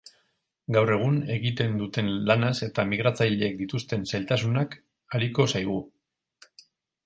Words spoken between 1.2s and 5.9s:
egiten duten lanaz eta migratzaileek dituzten zailtasunak ariko zaigu.